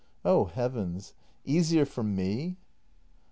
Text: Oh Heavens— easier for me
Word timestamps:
Oh 0.25 0.45
Heavens— 0.45 1.13
easier 1.55 1.85
for 1.85 2.01
me 2.01 2.57